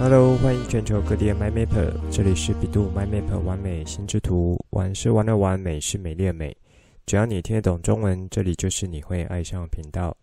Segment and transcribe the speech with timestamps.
[0.00, 6.56] Hello，欢迎全球各地的 MyMapper，这里是百度 MyMapper 玩美心智图，玩是玩的玩，美是美丽的美。
[7.04, 10.16] 只要你听得懂中文，这里就是你会爱上的频道。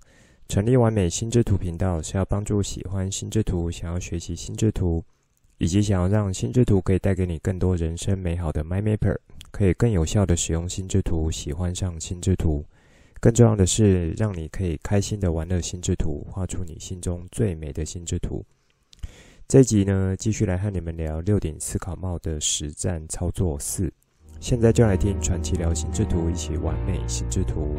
[0.48, 5.03] 成立完美心智图频道是要帮助喜欢心智图、想要学习心智图，
[5.57, 9.17] 以及想要让心智图可以带给你更多人生美好的 my maper
[9.52, 12.63] 可以更有效的使用心智图，喜欢上心智图。
[13.20, 18.41] 更重要的是，让你可以开心的玩乐心智图，画出你心中最美的心智图。
[19.48, 23.94] 这一集呢，继续来和你们聊六顶思考帽的实战操作四。
[24.40, 27.76] 现在就来听传奇聊心智图，一起完美心智图。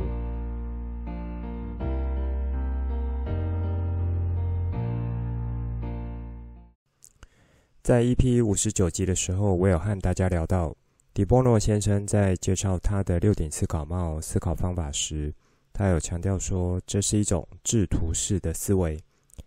[7.82, 10.72] 在 EP 五十九集的时候，我有和大家聊到，
[11.12, 15.34] 迪波诺先生在介绍他的六顶思考帽思考方法时，
[15.72, 18.96] 他有强调说，这是一种制图式的思维。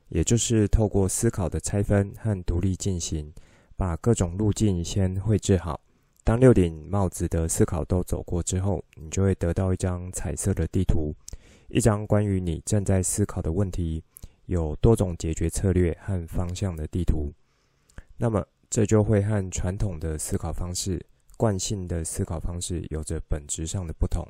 [0.10, 3.34] 也就是透过思考的拆分和独立进行，
[3.76, 5.80] 把各种路径先绘制好。
[6.24, 11.14] 当六顶帽子的思考都走过之后，你就会得到一张彩色的地图，
[11.70, 14.04] 一张关于你正在思考的问题，
[14.46, 17.32] 有多种解决策略和方向的地图。
[18.18, 21.04] 那么，这就会和传统的思考方式、
[21.38, 24.28] 惯性的思考方式有着本质上的不同，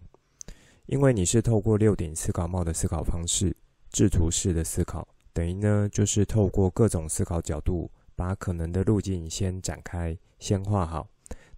[0.85, 3.55] 因为你是透过六顶思考帽的思考方式，
[3.91, 5.07] 制图式的思考。
[5.39, 11.07] 等于呢，就是透过各种思考角度，把可能的路径先展开，先画好。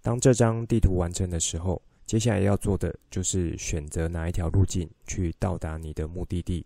[0.04, 6.64] 当这张地图完成的时候，接下来要做的就是选择哪一条路径去到达你的目的地。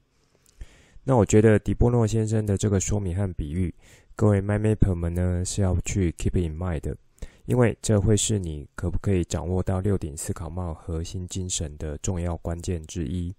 [1.06, 3.74] 那我觉得迪波诺先生的这个说明和比喻，
[4.14, 6.98] 各位 MyMapper 们呢是要去 keep in mind 的，
[7.46, 13.34] 因为这会是你可不可以掌握到六顶思考帽核心精神的重要关键之一。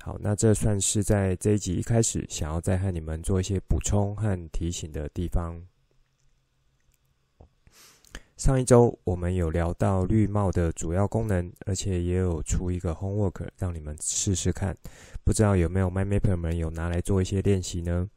[0.00, 5.60] 好，那这算是在这一集一开始想要再和你们做一些补充和提醒的地方。
[8.36, 14.74] 上一周我们有聊到绿帽的主要功能，而且也有出一个 homework 让你们试试看，
[15.24, 18.08] 不知道有没有 MyMapper 们有拿来做一些练习呢？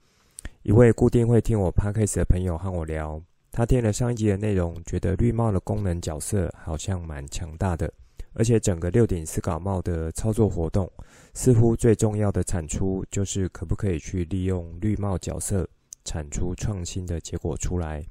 [0.62, 3.20] 一位固定会听我 Podcast 的朋友和我聊，
[3.52, 7.92] 他听了上一集的内容，觉得绿帽的功能角色好像蛮强大的。
[8.34, 10.90] 而且整个六顶思考帽的操作活动，
[11.34, 15.68] 似乎最重要的产出就是可不可以去利用绿帽角色
[16.04, 18.06] 产出创新的结果出来。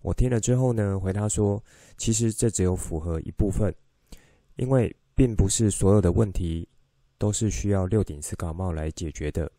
[0.00, 1.62] 我听了之后呢，回答说，
[1.96, 3.74] 其实这只有符合一部分，
[4.56, 6.68] 因为并不是所有的问题
[7.18, 9.50] 都是需要六顶思考帽来解决的。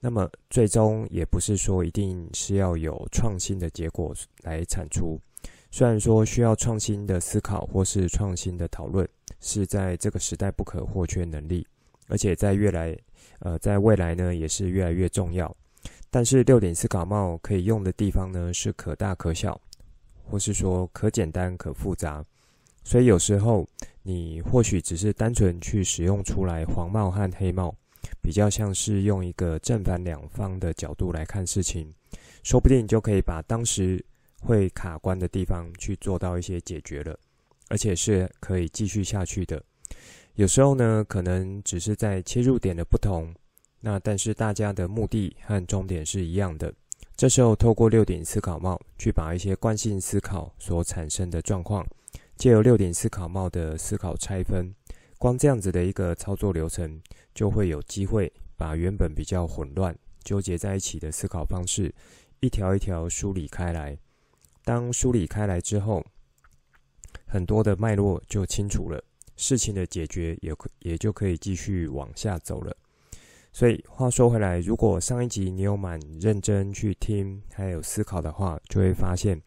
[0.00, 5.18] 那么最终也不是说一定是要有创新的结果来产出。
[5.70, 9.08] 虽然说需要创新的思考或是创新的讨论
[9.40, 11.66] 是在这个时代不可或缺能力，
[12.08, 12.96] 而且在越来
[13.40, 15.54] 呃在未来呢也是越来越重要。
[16.10, 19.60] 但是六点思考帽可以用的地方呢是可大可小，
[20.24, 22.24] 或是说可简单可复杂。
[22.84, 23.66] 所以有时候
[24.02, 27.74] 你或许只是单纯去使用出来黄帽和黑帽，
[28.22, 31.92] 比较像是用一个正反两方的角度来看事情，
[32.42, 34.04] 说不定就可以把当时。
[34.46, 37.18] 会卡关的地方去做到一些解决了，
[37.70, 39.64] 而且是可以继续下去的。
[40.36, 43.32] 有时候呢，可能只是在切入点的不同，
[43.78, 46.74] 那但是大家的目的和终点是一样的。
[47.16, 51.86] 这时候透过六顶思考帽去把一些惯性思考所产生的状况，
[52.36, 54.74] 借由六顶思考帽的思考拆分，
[55.18, 57.00] 光这样子的一个操作流程，
[57.32, 61.94] 就会有机会把原本比较混乱、纠结在一起的思考方式，
[62.40, 63.96] 一条一条梳理开来。
[64.64, 66.04] 当梳理开来之后，
[67.24, 69.00] 很多的脉络就清楚了，
[69.36, 72.76] 事情的解决也可也就可以继续往下走了。
[73.52, 79.40] 所以话说回来，如果上一集你有蛮认真去听，还有思考的话，就会发现，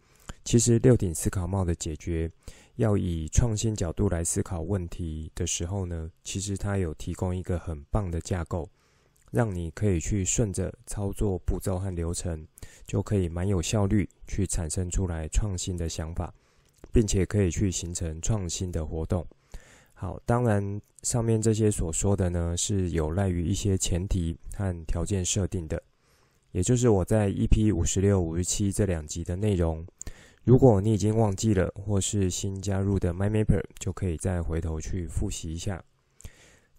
[0.43, 2.31] 其实六顶思考帽的解决，
[2.75, 8.69] 要以创新角度来思考问题的时候呢，其实它有提供一个很棒的架构。
[9.29, 12.47] 让你可以去顺着操作步骤和流程，
[12.85, 16.33] 就可以蛮有效率去产生出来创新的想法，
[16.93, 19.27] 并且可以去形成创新的活动。
[19.99, 25.81] 好，当然上面这些所说的呢，是有赖于一些前提和条件设定的，
[26.51, 29.83] 也就是我在 EP 五十六、五十七这两集的内容。
[30.43, 35.83] 如果你已经忘记了，或是新加入的 MyMapper，就可以再回头去复习一下。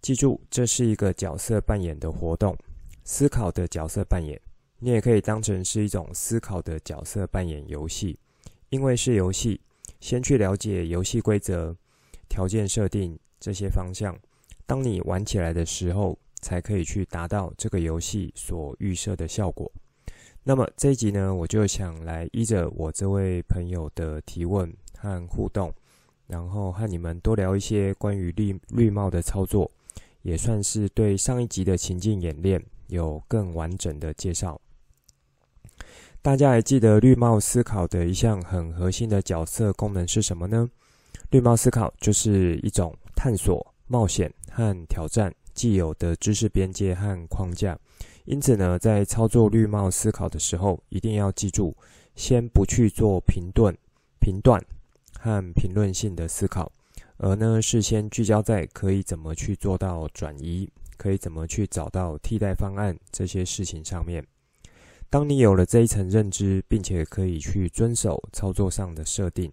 [0.00, 2.56] 记住，这是一个角色扮演的活动，
[3.02, 4.40] 思考的角色扮演。
[4.78, 8.16] 你也可以当成是一种思考的角色扮演游戏，
[8.70, 9.60] 因为是游戏，
[9.98, 11.76] 先去了解游戏规则、
[12.28, 14.18] 条件设定这些方向。
[14.66, 19.70] 当你玩起来的时候，才可以去达到这个游戏所预设的效果。
[20.44, 25.74] 那么这一集呢，我就想来依着我这位朋友的提问和互动，
[26.26, 29.70] 然后和你们多聊一些关于绿绿帽的操作，
[30.22, 34.60] 也算是对上一集的情境演练有更完整的介绍。
[36.22, 40.70] 大家还记得绿帽思考的一项很核心的角色功能是什么呢？
[41.30, 47.78] 绿帽思考就是一种探索、冒险和挑战既有的知识边界和框架。
[48.24, 51.74] 因此呢，在操作绿帽思考的时候，一定要记住，
[52.14, 53.74] 先不去做评断、
[54.20, 54.62] 评断
[55.18, 56.70] 和评论性的思考，
[57.16, 64.22] 而呢，是先聚焦在可以怎么去做到转移，可以怎么去找到替代方案这些事情上面。
[65.08, 69.50] 当你有了这一层认知，并且可以去遵守操作上的设定，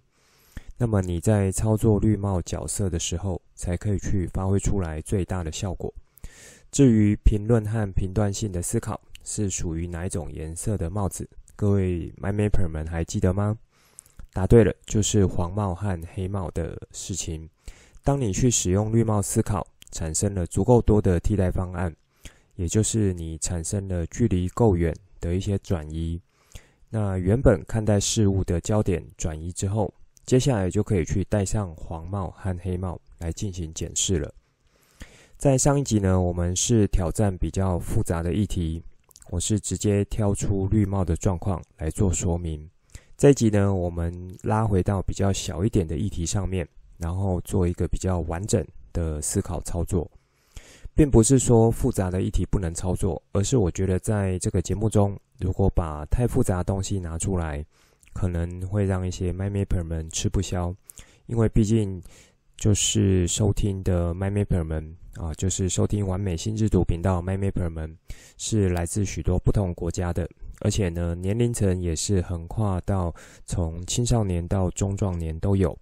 [0.77, 5.93] 那么你在操作绿帽角色的时候，才可以去发挥出来最大的效果。
[6.71, 11.27] 至于评论和评断性的思考是属于哪一种颜色的帽子？
[11.55, 13.57] 各位 MyMapper 们还记得吗？
[14.33, 17.49] 答对了，就是黄帽和黑帽的事情。
[18.03, 21.95] 当你去使用绿帽思考，产生了足够多的替代方案，
[22.55, 26.19] 也就是你产生了距离够远的一些转移。
[26.89, 29.93] 那原本看待事物的焦点转移之后，
[30.25, 34.33] 接下来就可以去戴上黄帽和黑帽来进行检视了。
[35.37, 38.81] 在上一集呢，我们是挑战比较复杂的议题，
[39.29, 42.67] 我是直接挑出绿帽的状况来做说明。
[43.17, 46.67] 这一集呢，我们拉回到比较小一点的议题上面，
[46.97, 50.09] 然后做一个比较完整的思考操作，
[50.95, 57.63] 并不是说复杂的议题不能操作，而是我觉得在这个节目中，如果把太复杂的东西拿出来，
[58.15, 60.73] 可能会让一些 MyMapper 们吃不消，
[61.27, 62.01] 因为毕竟
[62.57, 64.97] 就是收听的 MyMapper 们。
[65.17, 67.97] 啊，就是收听完美心智图频道，MyMapper 们
[68.37, 70.29] 是来自许多不同国家的，
[70.59, 73.15] 而且呢，年龄层也是横跨到
[73.45, 75.73] 从青少年到中壮年都有，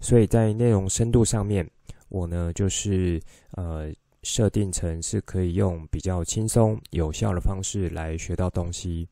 [0.00, 1.64] 所以在内容深度上面，
[2.08, 3.22] 我呢就是
[3.52, 3.92] 呃
[4.24, 9.08] 设定成是可以用比较轻松有效的方式来学到东西，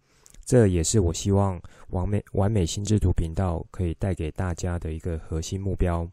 [0.48, 1.60] 这也是我希望
[1.90, 6.08] 完美完美心智图频道可以带给大家的一个核心目标。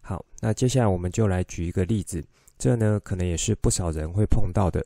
[0.00, 2.20] 好，那接下来我们就来举一个例子，
[2.58, 4.84] 这呢可能也是不少人会碰到的，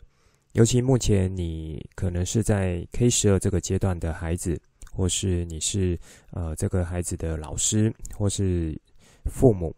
[0.52, 4.60] 尤其目前你可能是在 K 十二这个阶段的孩子，
[4.92, 5.98] 或是你是
[6.32, 8.78] 呃这个孩子的老师或是
[9.24, 9.74] 父母，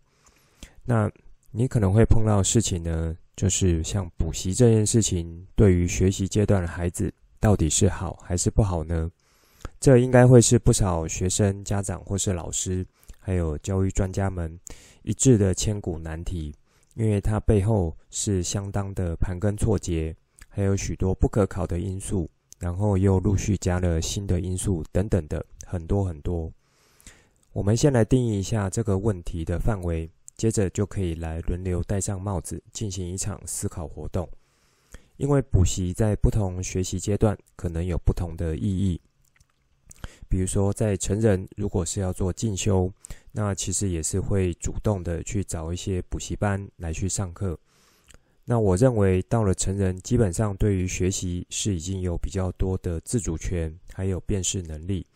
[0.85, 1.09] 那
[1.53, 9.11] 你可能会碰到事情呢，就是像补习这件事情，对于学习阶段的孩子到底是好还是不好呢？
[9.81, 12.87] 这应该会是不少学生、家长或是老师，
[13.19, 14.57] 还有教育专家们。
[15.03, 16.55] 一致的千古难题，
[16.95, 20.15] 因为它背后是相当的盘根错节，
[20.49, 22.31] 还有许多不可考的因素，
[22.61, 26.49] 然后又陆续加了新的因素等等的很多很多。
[27.53, 34.29] 我们先来定义一下这个问题的范围，接着就可以来轮流戴上帽子，进行一场思考活动。
[35.23, 39.01] 因为补习在不同学习阶段可能有不同的意义。
[40.29, 42.93] 比如说，在成人如果是要做进修，
[43.31, 47.57] 那其实也是会主动的去找一些补习班来去上课。
[48.45, 55.07] 那我认为到了成人，基本上对于学习是已经有比较多的自主权，还有辨识能力。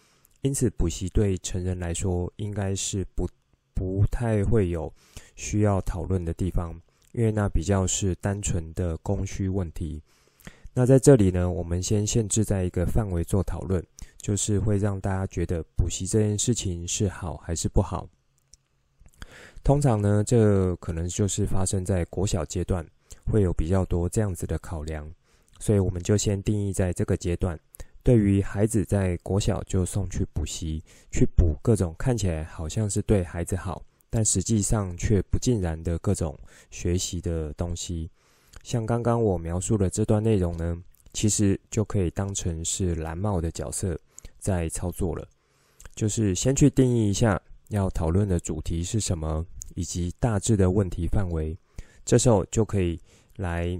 [0.42, 3.28] 因此，补习对成人来说应该是不
[3.74, 4.92] 不太会有
[5.34, 6.80] 需要讨论的地方，
[7.16, 10.00] 因为那比较是单纯的供需问题。
[10.74, 13.84] 那在这里呢，我们先限制在一个范围做讨论。
[14.18, 18.08] 就是会让大家觉得补习这件事情是好还是不好。
[19.62, 22.84] 通常呢，这可能就是发生在国小阶段，
[23.24, 25.08] 会有比较多这样子的考量，
[25.60, 27.56] 所以我们就先定义在这个阶段。
[28.02, 30.82] 对于孩子在国小就送去补习，
[31.12, 36.38] 去补各种看起来好像是对孩子好，但实际上却不尽然的各种
[36.70, 38.10] 学习的东西，
[38.62, 40.82] 像刚刚我描述的这段内容呢，
[41.12, 43.98] 其实就可以当成是蓝帽的角色。
[44.38, 45.26] 在操作了，
[45.96, 49.44] 就是先去定义一下要讨论的主题是什么，
[49.74, 51.58] 以及大致的问题范围。
[52.04, 53.00] 这时候就可以
[53.38, 53.76] 来，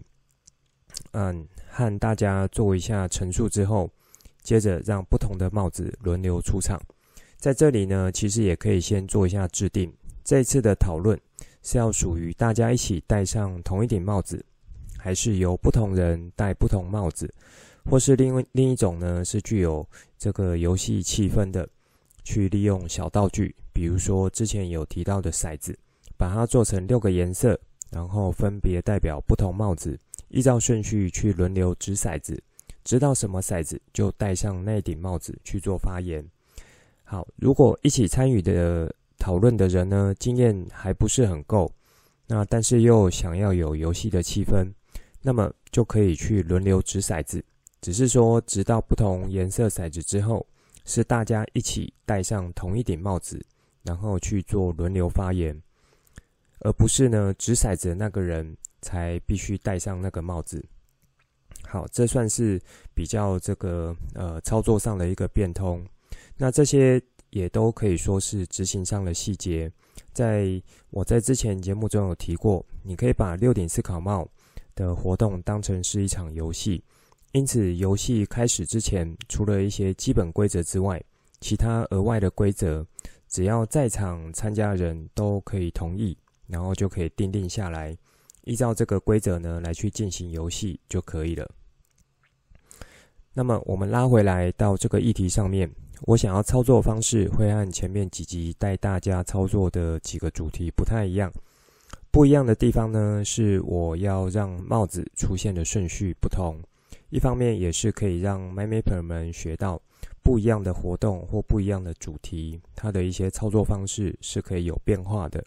[1.13, 3.89] 嗯，和大家做一下陈述之后，
[4.43, 6.83] 接着让不同的帽子轮流出场。
[7.37, 9.93] 在这里呢，其实也可以先做一下制定。
[10.27, 11.17] 这次的讨论
[11.63, 14.45] 是要属于大家一起戴上同一顶帽子，
[14.99, 17.33] 还是由不同人戴不同帽子？
[17.89, 21.69] 或是另外另一种呢，是具有这个游戏气氛的，
[22.25, 25.79] 去利用小道具，比如说之前有提到的骰子，
[26.19, 27.57] 把它做成六个颜色，
[27.93, 29.97] 然后分别代表不同帽子，
[30.31, 32.43] 依照顺序去轮流掷骰子，
[32.83, 36.29] 知道什么骰子就戴上那顶帽子去做发言。
[37.05, 38.93] 好，如果一起参与的
[39.27, 41.69] 讨论的人呢，经验还不是很够，
[42.29, 44.73] 那但是又想要有游戏的气氛，
[45.21, 47.45] 那么就可以去轮流掷骰子，
[47.81, 50.47] 只是说掷到不同颜色骰子之后，
[50.85, 53.45] 是大家一起戴上同一顶帽子，
[53.83, 55.61] 然后去做轮流发言，
[56.61, 60.65] 而不是呢掷骰子那个人才必须戴上那个帽子。
[61.65, 62.63] 好，这算是
[62.95, 65.85] 比较这个呃操作上的一个变通。
[66.37, 67.03] 那这些
[67.37, 69.71] 也都可以说是执行上的细节。
[70.11, 74.27] 在我在之前节目中有提过，你可以把六顶思考帽
[74.75, 76.83] 的活动当成是一场游戏。
[77.33, 80.99] 因此，游戏开始之前，除了一些基本规则之外，
[81.39, 82.87] 其他额外的规则，
[83.29, 86.17] 只要在场参加人都可以同意，
[86.47, 87.95] 然后就可以订定下来。
[88.45, 91.47] 依照这个规则呢，来去进行游戏就可以了。
[93.35, 95.71] 那么我们拉回来到这个议题上面，
[96.03, 101.33] 我想要操作方式会和前面几集带大家操作的几个主题不太一样。
[102.11, 106.59] 不一样的地方呢，是我要让帽子出现的顺序不同。
[107.11, 109.81] 一方面也是可以让 MyMapper 们学到
[110.23, 115.45] 不一样的活动或不一样的主题，它的一些操作方式是可以有变化的。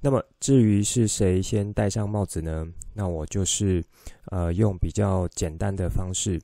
[0.00, 2.66] 那么至于是谁先戴上帽子呢？
[2.94, 3.84] 那我就是
[4.26, 6.40] 呃用比较简单的方式，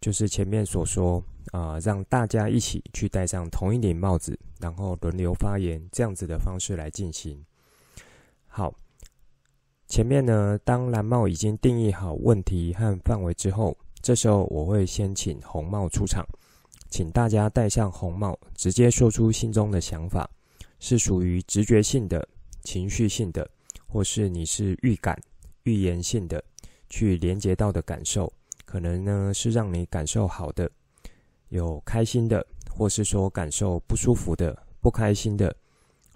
[0.00, 7.42] 就是前面所说啊、让大家一起去戴上同一顶帽子，然后轮流发言这样子的方式来进行。
[8.46, 8.74] 好，
[9.88, 16.26] 前面呢，当蓝帽已经定义好问题和范围之后，这时候我会先请红帽出场，
[16.88, 20.28] 请大家戴上红帽，直接说出心中的想法，
[20.78, 22.26] 是属于直觉性的。
[22.62, 23.46] 情绪性的，
[23.86, 25.20] 或是你是预感、
[25.64, 26.42] 预言性的，
[26.88, 28.32] 去连接到的感受，
[28.64, 30.70] 可能呢是让你感受好的，
[31.54, 35.54] 有开心的，或是说感受不舒服的、不开心的，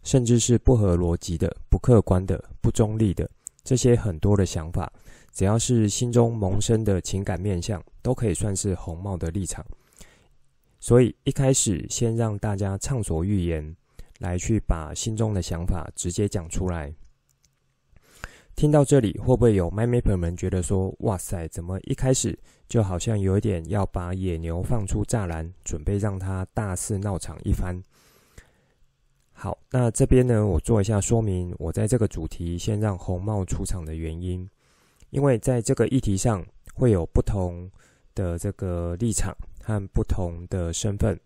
[0.02, 3.28] 甚至是不合逻辑的、不客观的、不中立的，
[3.62, 4.92] 这些很多的想法，
[5.32, 9.64] 只要是心中萌生的情感面向，都可以算是红帽的立场。
[10.80, 13.76] 所以一开始先让大家畅所欲言。
[14.20, 16.92] 来去把心中的想法直接讲出来。
[18.58, 22.36] 听到这里，会不会有 my map 们觉得说：“哇塞，怎么一开始
[22.68, 27.80] 就好像有一点要把野牛放出栅栏，准备让它大肆闹场一番？”
[29.30, 31.54] 好，那这边呢，我做一下说明。
[31.56, 34.44] 我在这个主题先让红帽出场的原因，
[35.10, 37.70] 因为在这个议题上会有不同
[38.12, 41.16] 的这个立场和不同的身份，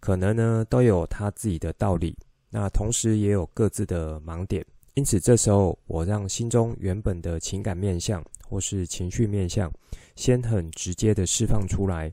[0.00, 2.16] 可能呢都有他自己的道理。
[2.48, 4.64] 那同时也有各自的盲点，
[4.98, 9.72] 因此这时候我让心中原本的情感面向或是情绪面向，
[10.16, 12.12] 先很直接的释放出来。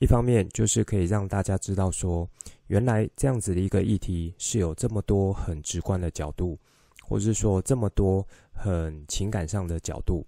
[0.00, 2.28] 一方面就是可以让大家知道说，
[2.66, 6.58] 原来这样子的一个议题是有这么多很直观的角度，
[7.00, 10.26] 或是说这么多很情感上的角度。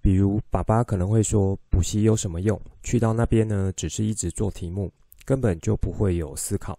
[0.00, 2.58] 比如爸爸可能会说，补习有什么用？
[2.82, 4.90] 去到那边呢，只是一直做题目，
[5.26, 6.78] 根本就不会有思考。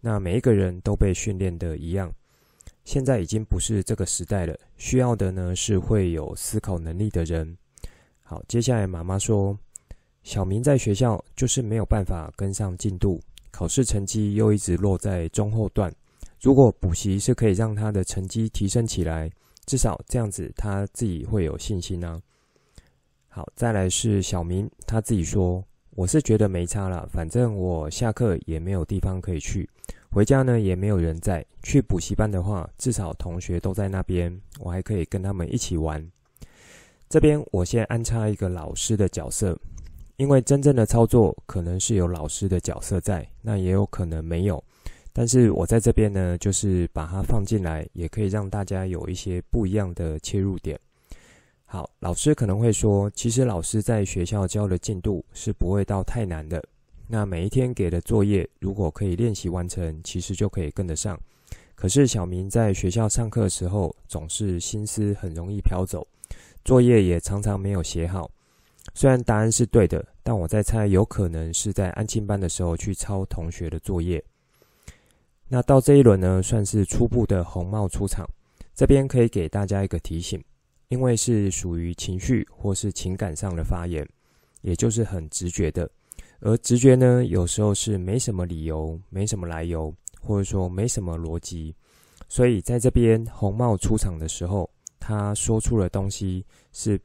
[0.00, 2.10] 那每一个人都被训练的一样，
[2.86, 7.58] 现在已经不是这个时代了，需要的呢是会有思考能力的人。
[8.22, 9.58] 好，接下来妈妈说，
[10.22, 15.92] 小明在学校就是没有办法跟上进度，考试成绩又一直落在中后段。
[16.40, 19.28] 如果补习是可以让他的成绩提升起来，
[19.66, 22.22] 至少这样子他自己会有信心呢。
[23.26, 29.68] 好，再来是小明他自己说，我是觉得没差了，反正我下课也没有地方可以去。
[30.10, 36.06] 回家呢也没有人在，去补习班的话，至少同学都在那边，我还可以跟他们一起玩。
[37.08, 39.58] 这边我先安插一个老师的角色，
[40.16, 44.62] 因为真正的操作可能是有老师的角色在，那也有可能没有。
[45.12, 50.78] 但是我在这边呢，就是把它放进来，也可以让大家有一些不一样的切入点。
[51.64, 56.62] 好，老师可能会说，其实老师在学校教的进度是不会到太难的。
[57.08, 61.18] 那每一天给的作业，如果可以练习完成，其实就可以跟得上。
[61.74, 66.06] 可是小明在学校上课的时候，总是心思很容易飘走，
[66.64, 68.30] 作业也常常没有写好。
[68.94, 74.22] 虽然答案是对的，但我在猜，有可能是在安亲班的时候去抄同学的作业。
[75.48, 78.26] 那到这一轮呢，算是初步的红帽出场。
[78.74, 80.42] 这边可以给大家一个提醒，
[80.88, 84.06] 因为是属于情绪或是情感上的发言，
[84.62, 85.88] 也就是很直觉的。
[86.40, 91.74] 而直觉呢，有时候是没什么理由、没什么来由，或者说没什么逻辑。
[92.28, 97.00] 所以在这边红帽出场的时候，他说出的东西是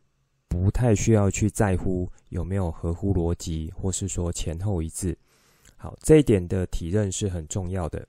[0.48, 5.18] 不太需要去在乎有没有合乎逻辑，或是说前后一致。
[5.78, 8.08] 好，这一点的体认是很重要的，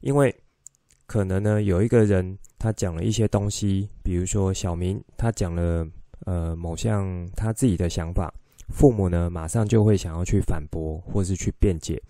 [0.00, 0.34] 因为
[1.06, 5.86] 可能呢，有一个人他讲了一些东西，比如说小明他讲了
[6.26, 8.32] 呃某项他自己的想法，
[8.72, 12.02] 父母呢马上就会想要去反驳，或是去辩解，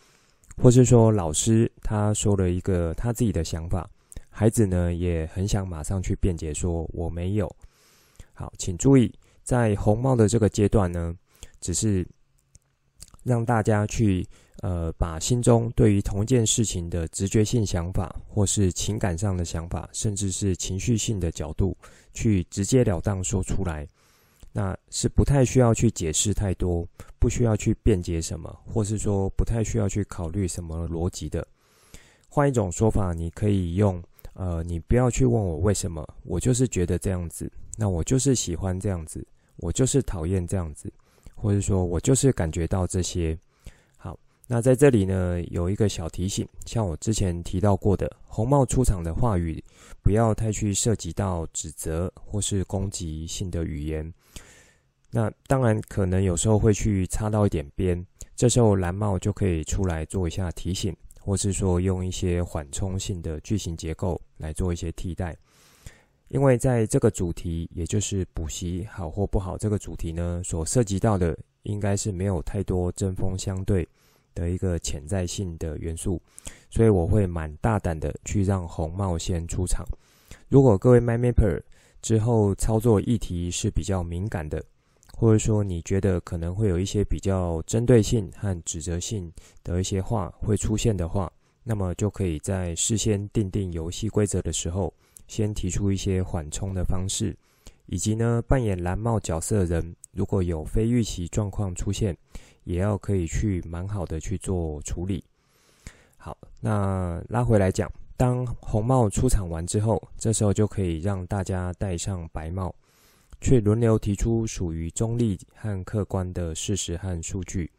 [0.57, 3.89] 或是说老师他说了一个他自己的想法，
[4.29, 7.51] 孩子呢也很想马上去辩解说我没有。
[8.33, 9.13] 好，请注意，
[9.43, 11.15] 在红帽的这个阶段呢，
[11.61, 12.07] 只是。
[13.23, 14.27] 让大家去
[14.63, 21.77] 呃，把心中对于同一件事情的直觉性想法，或是情感上的想法，甚至是情绪性的角度，
[22.15, 23.87] 去直截了当说出来。
[24.53, 26.87] 那是不太需要去解释太多，
[27.19, 31.47] 不需要去辩解什么，或是说不太需要去考虑什么逻辑的。
[32.29, 34.03] 换一种说法，你可以用
[34.35, 39.25] 呃，你不要去问我为什么，我就是觉得这样子，那我就是喜欢这样子，
[39.57, 40.93] 我就是讨厌这样子。
[41.35, 43.39] 或者说我就是感觉到这些。
[44.53, 49.63] 那在这里呢，有一个小提醒，像我之前提到过的，红帽出场的话语，
[50.03, 54.13] 不要太去涉及到指责或是攻击性的语言。
[55.09, 58.05] 那当然可能有时候会去插到一点边，
[58.35, 65.37] 这时候蓝帽就可以出来做一下提醒，或是说用一些缓冲性的句型结构来做一些替代。
[66.27, 73.89] 因为在这个主题，也就是补习好或不好这个主题呢，所涉及到的应该是没有太多针锋相对
[74.41, 76.21] 的一个潜在性的元素，
[76.71, 79.85] 所以我会蛮大胆的去让红帽先出场。
[80.49, 81.61] 如果各位 MyMapper
[82.01, 84.65] 之后操作议题是比较敏感的，
[85.17, 89.31] 或者说你觉得可能会有一些比较针对性和指责性
[89.63, 91.31] 的一些话会出现的话，
[91.63, 94.93] 那么就可以在事先定定游戏规则的时候。
[95.29, 97.37] 先提出一些缓冲的方式，
[97.87, 102.17] 以及呢，扮演蓝帽角色的人，如果有非预期状况出现，
[102.65, 105.25] 也要可以去蛮好的去做处理。
[106.17, 112.75] 好，那拉回来讲，当红帽出场完之后，这时候就可以让大家戴上白帽，
[113.41, 117.71] 去轮流提出属于中立和客观的事实和数据。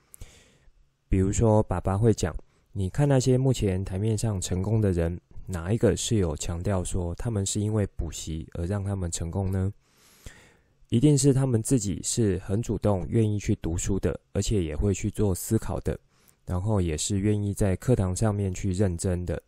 [1.07, 2.35] 比如说，爸爸会讲
[2.73, 9.73] ：“你看那些目前台面上成功的人。”哪一个是有强调说他们是因为补习而让他们成功呢？
[10.91, 15.97] 一定是他们自己是很主动、愿意去读书的，而且也会去做思考的，
[16.45, 19.41] 然后也是愿意在课堂上面去认真的。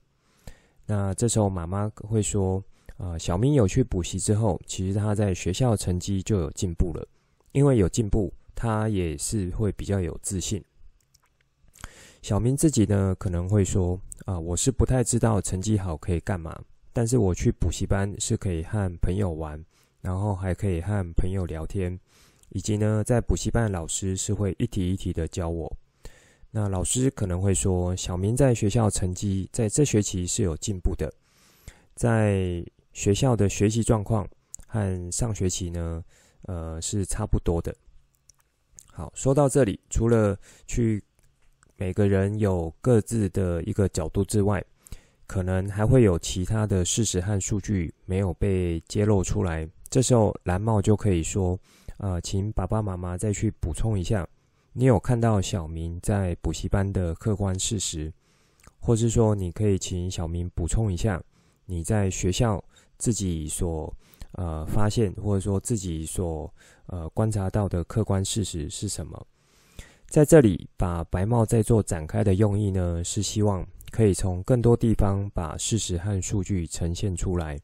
[0.85, 2.63] 那这时候妈妈会说
[2.95, 7.05] ：“啊，小明有去补习之后，其实他在学校成绩就有进步了，
[7.51, 10.63] 因为有进步，他也是会比较有自信。”
[12.23, 13.99] 小明自己呢，可能会说。
[14.25, 16.57] 啊，我是不太知道成绩好可以干嘛，
[16.93, 19.61] 但是我去补习班是可以和朋友玩，
[20.03, 21.99] 然后还可以和朋友聊天，
[22.49, 25.75] 以及呢，在补习班的老师是会一题一题的教我。
[26.51, 31.11] 那老师可能会说，小明在学校成绩在这学期是有进步的，
[31.95, 34.29] 在学校的学习状况
[34.67, 36.03] 和上学期呢，
[36.43, 37.75] 呃，是差不多的。
[38.91, 40.37] 好，说到这里，除了
[40.67, 41.03] 去。
[41.75, 44.63] 每个人有各自的一个角度之外，
[45.25, 49.67] 可能还会有其他的事实和数据没有被揭露出来。
[49.93, 51.55] 这时候蓝帽就可以说
[52.01, 54.27] ：“呃，请爸爸妈妈再去补充一下，
[54.71, 58.11] 你有看到小明在补习班的客观事实，
[58.79, 61.21] 或是说你可以请小明补充一下
[61.67, 62.59] 你在学校
[62.97, 63.95] 自己所
[64.31, 66.51] 呃发现，或者说自己所
[66.87, 69.27] 呃观察到的客观事实是什么？”
[70.09, 77.59] 在这里，把白帽再做展开的用意呢，是希望可以从更多地方把事实和数据呈现出来。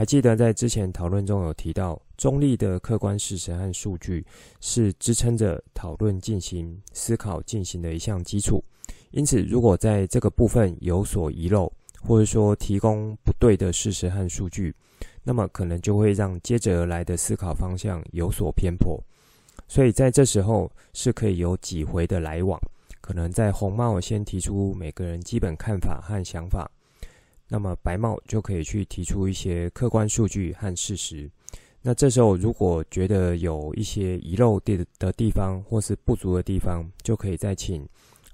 [0.00, 4.24] 还记得在之前讨论中有提到，中立的客观事实和数据
[4.58, 8.64] 是支撑着讨论进行、思考进行的一项基础。
[9.10, 14.74] 因此，如果在这个部分有所遗漏，或者说提供不对的事实和数据，
[15.22, 18.98] 那么可能就会让接着而来的思考方向有所偏颇。
[19.68, 22.58] 所以在这时候是可以有几回的来往，
[23.02, 26.70] 可能在红帽先提出每个人基本看法和想法，
[27.52, 31.28] 那么白帽就可以去提出一些客观数据和事实。
[31.82, 37.84] 那这时候如果觉得有一些遗漏的的地方或是不足的地方，就可以再请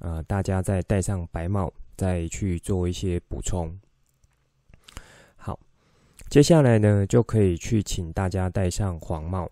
[0.00, 3.74] 呃大家再戴上白帽，再去做一些补充。
[5.34, 5.58] 好，
[6.28, 9.50] 接下来呢就可以去请大家戴上黄帽。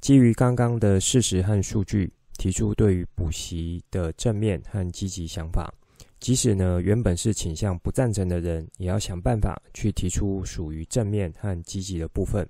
[0.00, 5.72] 基于刚刚的事实和数据，提出对于补习的正面和积极想法。
[6.24, 12.48] 即使呢原本是倾向不赞成的人，也要想办法去提出属于正面和积极的部分。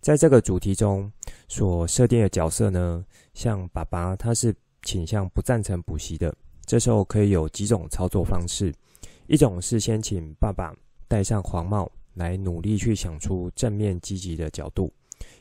[0.00, 1.10] 在这个主题中
[1.48, 6.32] 所设定的角色呢，像爸爸他是倾向不赞成补习的，
[6.64, 8.72] 这时候可以有几种操作方式，
[9.26, 10.72] 一种是先请爸爸
[11.08, 14.92] 戴上黄帽来努力去想出正面积极的角度，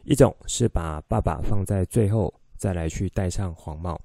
[0.04, 4.02] 一种是把爸爸放在最后再来去戴上黄帽。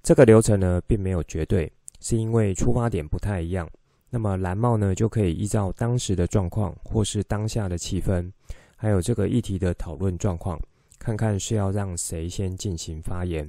[0.00, 3.70] 这个流程呢，并没有绝对，是因为出发点不太一样。
[4.12, 8.28] 那么蓝帽呢，就可以依照当时的状况，或是当下的气氛，
[8.76, 10.60] 还有这个议题的讨论状况，
[10.98, 13.48] 看看是要让谁先进行发言。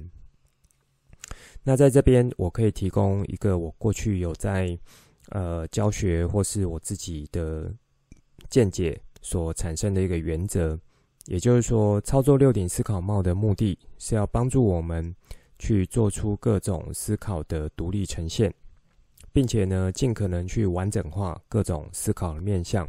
[1.64, 4.78] 那在这边，我可以提供一个我过去有在
[5.30, 7.72] 呃教学或是我自己的
[8.48, 10.78] 见解所产生的一个原则，
[11.26, 15.12] 也就是说，操作六顶思考帽的目的是要帮助我们。
[15.62, 18.52] 去做出各种思考的独立呈现，
[19.32, 22.84] 并且呢，尽可能去完整化各种思考的面向，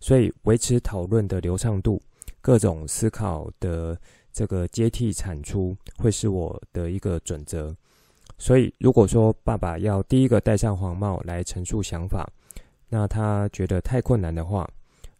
[0.00, 1.98] 所以维持讨论的流畅度，
[2.42, 3.98] 各种思考的
[4.30, 7.74] 这个接替产出，会是我的一个准则。
[8.36, 12.30] 所以，如果说爸爸要第一个戴上黄帽来陈述想法，
[12.90, 14.68] 那他觉得太困难的话，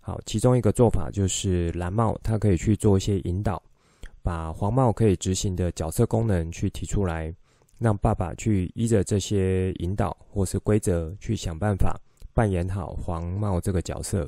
[0.01, 3.63] 好，其中一个做法就是蓝帽，他可以去做一些引导。
[4.25, 7.31] 把黄帽可以执行的角色功能去提出来，
[7.79, 11.95] 让爸爸去依着这些引导或是规则去想办法
[12.33, 14.27] 扮演好黄帽这个角色。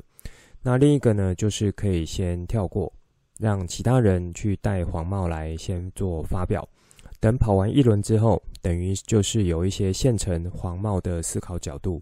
[0.61, 2.93] 那另一个呢，就是可以先跳过，
[3.39, 6.67] 让其他人去戴黄帽来先做发表。
[7.19, 11.99] 等跑完一轮之后，等于就是有一些现成黄帽的思考角度，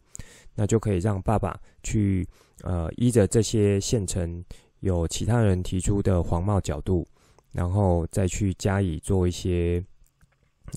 [0.53, 2.27] 那就可以让爸爸去
[2.63, 4.43] 呃依着这些现成
[4.81, 7.07] 有其他人提出的黄帽角度。
[7.55, 9.81] 然后再去加以做一些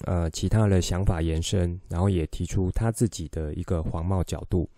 [0.05, 4.71] 呃其他的想法延伸，然后也提出他自己的一个黄帽角度。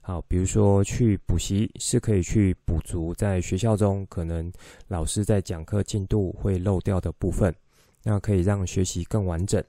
[0.00, 4.52] 好，比如说去补习是可以去补足在学校中可能
[4.88, 7.54] 老师在讲课进度会漏掉的部分，
[8.02, 9.62] 那可以让学习更完整。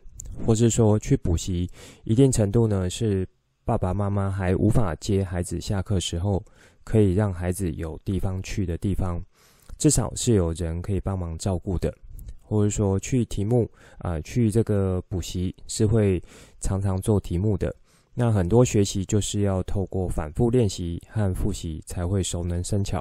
[0.45, 1.69] 或是说去补习
[2.03, 3.27] 一定程度呢，是
[3.63, 6.43] 爸爸妈妈还无法接孩子下课时候，
[6.83, 9.21] 可以让孩子有地方去的地方。
[9.77, 11.93] 至少是有人可以帮忙照顾的，
[12.41, 16.21] 或者说去题目啊、去这个补习是会
[16.59, 17.73] 常常做题目的。
[18.13, 22.99] 那很多学习就是要透过反复练习和复习才会熟能生巧。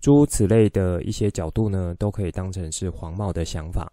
[0.00, 3.90] 诸如此类的一些角度呢，都可以当成是黄帽的想法。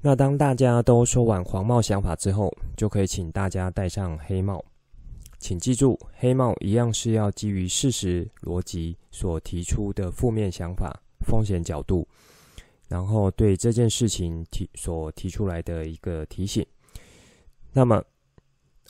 [0.00, 4.64] 那当大家都说完黄帽想法之后，就可以请大家戴上黑帽。
[5.46, 12.04] 请记住，黑帽一样是要基于事实逻辑所提出的负面想法、风险角度，
[12.88, 16.66] 然后对这件事情提所提出来的一个提醒。
[17.72, 18.02] 那么，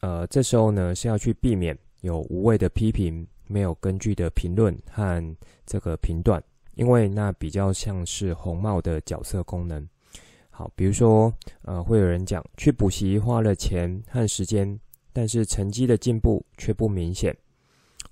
[0.01, 6.43] 呃，这时候呢是要去避免有无谓的批评、没有根据的评论和这个评断，
[6.75, 9.87] 因为那比较像是红帽的角色功能。
[10.49, 14.81] 好，比如说，呃，会有人讲去补习花了钱和时间。
[15.17, 17.35] 但是成绩的进步却不明显，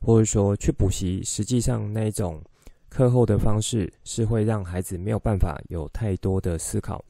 [0.01, 2.43] 或者说去补习，实际上那种
[2.88, 7.05] 课后的方式是会让孩子没有办法有太多的思考，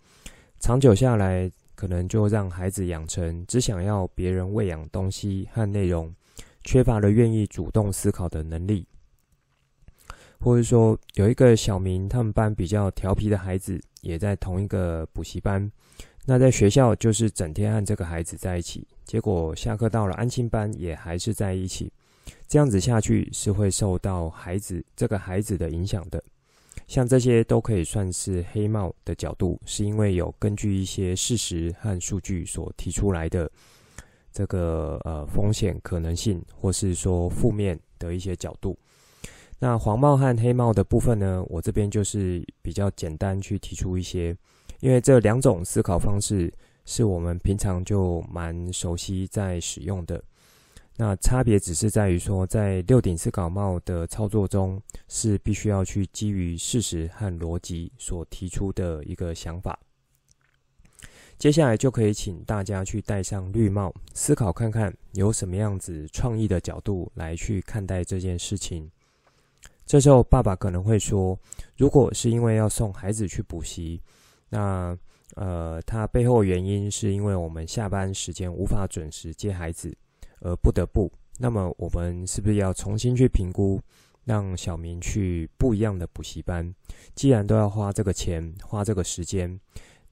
[0.58, 6.12] 长久下来可能就让孩子养成只想要别人喂养东西和内容，
[6.64, 8.84] 缺乏了愿意主动思考的能力。
[10.40, 15.70] 或者说有一个小明他们班比较调皮的孩子也在同一个补习班。
[16.26, 21.92] 那在学校就是整天和这个孩子在一起，结果下课到了安亲班也还是在一起，
[22.48, 26.22] 这样子下去是会受到孩子这个孩子的影响的。
[26.86, 33.50] 像这些都可以算是黑帽的角度，是因为有根据一些事实和数据所提出来的
[34.32, 38.78] 这个呃风险可能性，或是说负面的一些角度。
[39.58, 44.34] 那黄帽和黑帽的部分呢，我这边就是比较简单去提出一些。
[44.80, 46.52] 因为这两种思考方式
[46.84, 50.22] 是我们平常就蛮熟悉在使用的，
[50.96, 59.78] 那差别只是在于说，在六顶思考帽的操作中，是必须要去基于事实和逻辑所提出的一个想法。
[61.38, 68.90] 接下来就可以请大家去戴上绿帽，思考看看有什么样子创意的角度来去看待这件事情。
[69.86, 71.38] 这时候爸爸可能会说，
[71.76, 74.02] 如果是因为要送孩子去补习。
[74.54, 74.96] 那
[75.34, 79.92] 呃，它背后原因是因为我们下班时间无法准时接孩子，
[80.42, 81.10] 而不得不。
[81.40, 83.80] 那么我们是不是要重新去评估，
[84.22, 86.72] 让小明去不一样的补习班？
[87.16, 89.58] 既然都要花这个钱，花这个时间，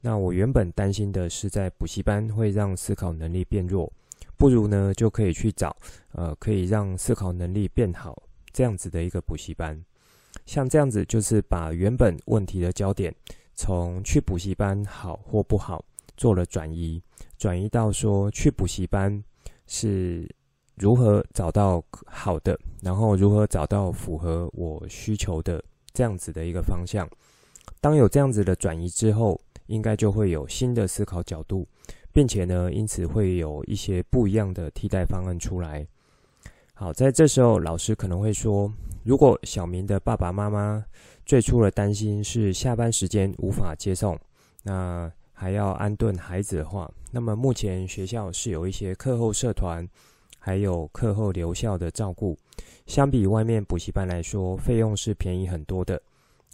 [0.00, 3.92] 那我原本担心的是在补习班会让思考能力变弱，
[4.37, 5.76] 不如呢就可以去找
[6.11, 8.20] 呃可以让思考能力变好
[8.52, 9.81] 这样子的一个补习班。
[10.46, 13.14] 像这样子，就是把原本问题的焦点
[13.62, 15.85] 从去补习班好或不好
[16.16, 17.01] 做了转移，
[17.38, 19.22] 转移到说去补习班
[19.68, 20.29] 是
[20.75, 25.62] 如何找到好的，然后如何找到符合我需求的
[25.94, 27.09] 这样子的一个方向。
[27.81, 31.64] 当有这样子的转移之后，应该就会有新的思考角度，
[32.12, 35.87] 并且呢，因此会有一些不一样的替代方案出来。
[36.75, 38.72] 好，在这时候，老师可能会说，
[39.05, 40.85] 如果小明的爸爸妈妈
[41.24, 44.18] 最初的担心是下班时间无法接送，
[44.62, 49.88] 那还要安顿孩子的话，那么目前学校是有一些课后社团，
[50.38, 52.38] 还有课后留校的照顾，
[52.87, 56.00] 相比外面补习班来说，费用是便宜很多的，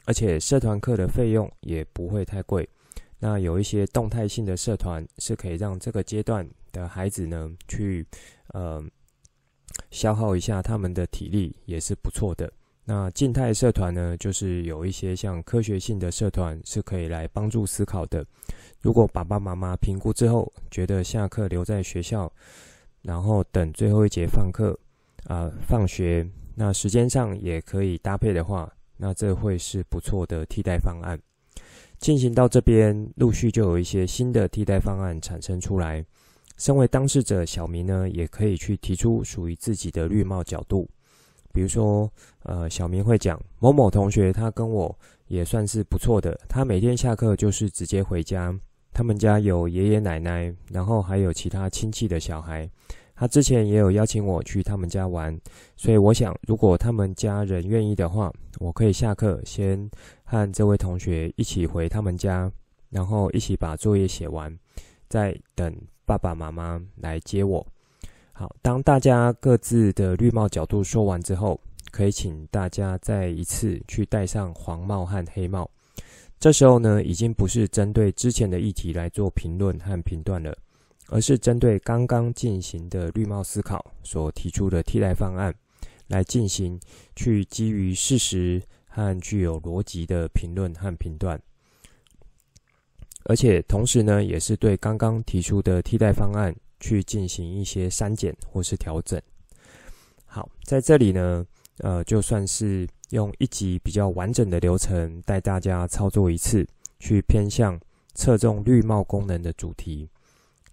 [0.04, 2.68] 而且社团课的费用也不会太贵。
[3.18, 8.06] 那有一些动态性的社团是可以让这个阶段的孩子呢去，
[8.48, 8.84] 呃。
[9.90, 12.50] 消耗一下他们的体力也是不错的。
[12.90, 18.24] 那静态社团呢，就是有一些像科学性的社团是可以来帮助思考的。
[18.80, 22.32] 如果爸爸妈妈评估之后觉得下课留在学校，
[23.02, 24.74] 然后等最后一节放课
[25.24, 31.20] 啊、放学，那时间上也可以搭配的话，那这会是不错的替代方案。
[31.98, 36.02] 进行到这边，陆续就有一些新的替代方案产生出来。
[36.56, 40.88] 身为当事者，小明呢也可以去提出属于自己的绿帽角度，
[41.52, 42.10] 比如说，
[42.44, 48.54] 呃，小明会讲某某同学，他跟我也算是不错的，他每天下课就是直接回家，
[48.92, 52.68] 他们家有爷爷奶奶，然后还有其他亲戚的小孩，
[53.14, 55.38] 他之前也有邀请我去他们家玩，
[55.76, 59.90] 所以我想，如果他们家人愿意的话，我可以下课先
[60.24, 62.50] 和这位同学一起回他们家，
[62.90, 64.56] 然后一起把作业写完，
[65.08, 65.74] 再等。
[66.08, 67.66] 爸爸妈妈来接我。
[68.38, 75.68] 好，当大家各自的绿帽角度说完之后，可以请大家再一次去戴上黄帽和黑帽。
[76.38, 80.56] 这时候呢，已经不是针对之前的议题来做评论和评断了，
[81.08, 85.52] 而是针对刚刚进行的绿帽思考所提出的替代方案
[86.06, 86.78] 来进行，
[87.16, 91.36] 去基于事实和具有逻辑的评论和评断。
[93.24, 99.20] 而且同时呢，也是对刚刚提出的替代方案去进行一些删减或是调整。
[100.24, 101.46] 好，在这里呢，
[101.78, 106.66] 呃，就算是用一集比较完整的流程带大家操作一次，
[106.98, 107.80] 去偏向
[108.14, 110.08] 侧重绿帽功能的主题。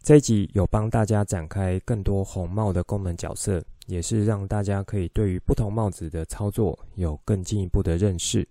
[0.04, 8.48] 这一集有帮大家展开更多红帽的功能角色，也是让大家可以对于不同帽子的操作有更进一步的认识。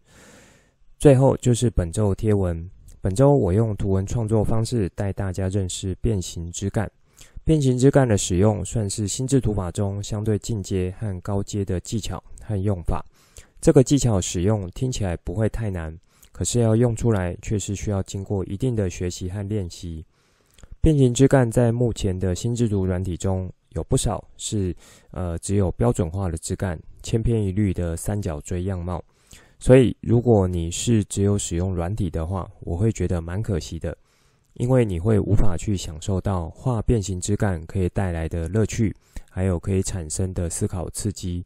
[0.99, 2.69] 最后就是本周贴文。
[3.01, 6.91] 本周我用图文创作方式带大家认识变形枝干。
[7.45, 13.05] 变形枝干的使用算是心智图法中相对进阶和高阶的技巧和用法。
[13.61, 15.95] 这个技巧使用听起来不会太难，
[16.33, 20.05] 可是要用出来却是需要经过一定的学习和练习。
[20.81, 24.75] 变形枝干在目前的心智图软体中有不少是
[25.11, 29.05] 呃只有标准化的枝干，千篇一律的三角锥样貌。
[29.59, 33.97] 所以，如果你是只有使用软体的话，我会觉得蛮可惜的，
[34.55, 38.95] 因为你会无法去享受到画变形枝干可以带来的乐趣，
[39.31, 41.45] 还有可以产生的思考刺激。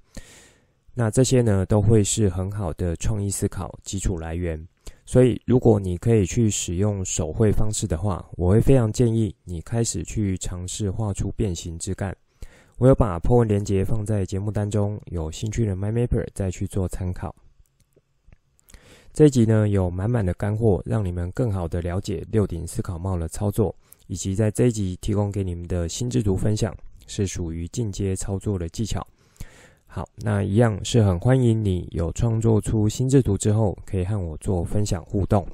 [0.94, 4.66] 那这些呢，都会是很好的创意思考基础来源。
[5.07, 12.14] 所以，如果你可以去使用手绘方式的话，我会非常建议你开始去尝试画出变形枝干。
[12.77, 17.35] 我有把 po 文连接放在节目当中，有兴趣的 MyMapper 再去做参考。
[19.18, 23.74] 这一集呢，有满满的干货，让你们更好的了解六顶思考帽的操作，
[24.07, 26.72] 以及在这一集提供给你们的心智图分享，
[27.09, 29.04] 是属于进阶操作的技巧。
[29.88, 35.44] 好，那一样是很欢迎你有创作出心智图之后，可以和我做分享互动。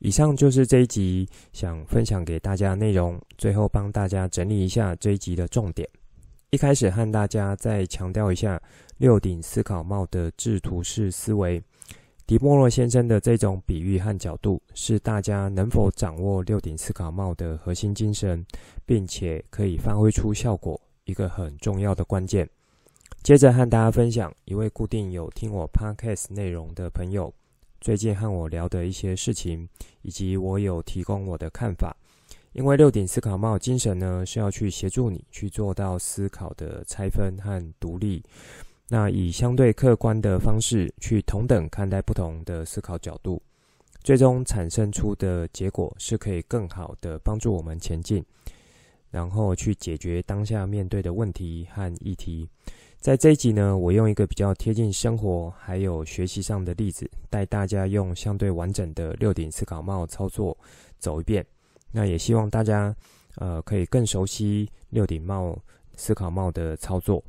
[0.00, 5.88] 以上就是这一集想分享给大家内容，最后帮大家整理一下这一集的重点。
[6.50, 8.60] 一开始和大家再强调一下
[8.96, 11.62] 六顶思考帽的制图式思维。
[12.26, 18.44] 迪莫洛先生的这种比喻和角度，是大家能否掌握六顶思考帽的核心精神，
[18.86, 22.48] 并且可以发挥出效果一个很重要的关键。
[23.22, 27.32] 接着和大家分享一位固定有听我 Podcast 内容的朋友，
[27.80, 29.68] 最近和我聊的一些事情，
[30.02, 31.94] 以及我有提供我的看法。
[32.52, 38.22] 因为六顶思考帽精神呢，是要去协助你去做到思考的拆分和独立。
[38.92, 43.40] 那以相对客观的方式去同等看待不同的思考角度，
[44.04, 48.22] 最终产生出的结果是可以更好的帮助我们前进，
[49.10, 52.46] 然后去解决当下面对的问题和议题。
[52.98, 60.54] 在这一集呢，我用一个比较贴近生活还有学习上的例子，带大家用相对完整的六顶思考帽操作
[60.98, 61.42] 走一遍。
[61.90, 62.94] 那也希望大家
[63.36, 65.58] 呃可以更熟悉六顶帽
[65.96, 67.24] 思考帽的操作。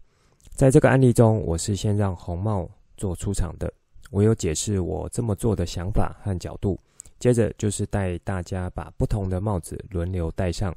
[0.56, 3.74] 在这个案例中，我是先让红帽做出场的，
[4.12, 6.80] 我有解释我这么做的想法和角度。
[7.20, 10.72] 接着就是带大家把不同的帽子轮流戴上，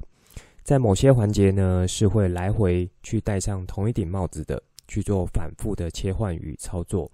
[0.63, 7.09] 在某些环节呢是会来回去戴上同一顶帽子的，去做反复的切换与操作。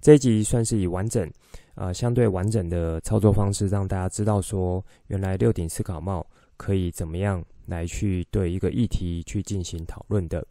[0.00, 1.30] 这一集算是以完整，
[1.74, 6.26] 呃，相对完整的操作方式，让大家知道说，原来六顶思考帽
[6.56, 10.42] 可以怎么样来去对一个议题去进行讨论的。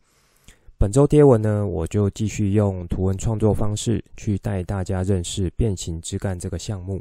[0.82, 7.00] 本周贴文呢，我就继续用图文创作方式去带大家认识变形枝干这个项目。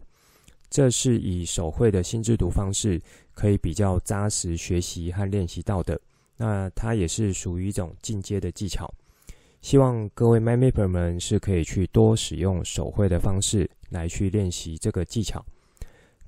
[0.68, 3.00] 这是以手绘的心智图方式，
[3.32, 5.98] 可以比较扎实学习和练习到的。
[6.36, 8.86] 那它也是属于一种进阶的技巧。
[9.62, 15.42] 希望各位 MyMapper 们是可以去多使用手绘的方式来去练习这个技巧。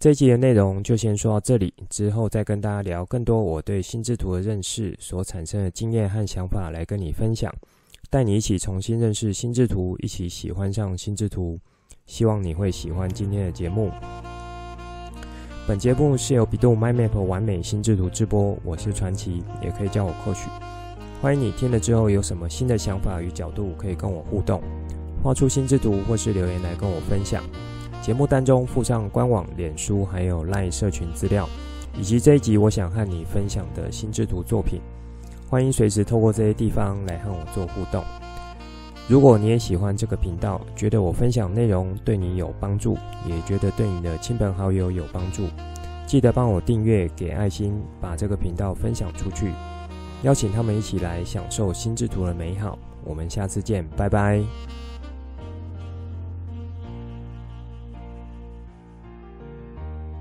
[0.03, 7.55] 这一集的内容就先说到这里，之后再跟大家聊更多我对心智图的认识所产生的经验和想法来跟你分享，
[8.11, 11.57] 带你一起重新认识心智图，一起喜欢上心智图。
[12.05, 13.93] 希望你会喜欢今天的节目。
[15.69, 20.49] 本节目是由 bEDU MyMap 完美心智图制播，我是传奇，也可以叫我 Coach。
[21.21, 24.61] 欢迎你听了之后有什么新的想法与角度，可以跟我互动，
[25.23, 27.41] 画出心智图或是留言来跟我分享。
[28.03, 31.49] 节目单中附上官网、脸书还有 LINE 社群资料，
[31.97, 34.81] 以及这一集我想和你分享的心智图作品。
[35.49, 38.03] 欢迎随时透过这些地方来和我做互动。
[39.07, 45.47] 如果你也喜欢这个频道，觉得我分享内容对你有帮助，也觉得对你的亲朋好友有帮助，
[46.05, 49.53] 记得帮我订阅、给爱心，把这个频道分享出去，
[50.23, 52.77] 邀请他们一起来享受心智图的美好。
[53.05, 54.43] 我们下次见，拜拜。